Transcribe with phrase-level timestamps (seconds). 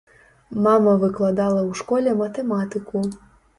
[0.67, 3.07] Мама выкладала ў школе матэматыку.